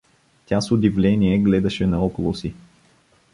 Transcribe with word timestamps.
Тя 0.45 0.61
с 0.61 0.71
удивление 0.71 1.37
гледаше 1.39 1.87
наоколо 1.87 2.33
си. 2.33 2.53